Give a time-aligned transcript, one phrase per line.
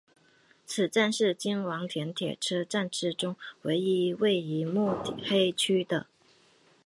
[0.65, 6.07] 此站是京王电铁车站之中唯一位于目黑区的。